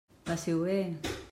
[0.29, 1.15] Passi-ho bé.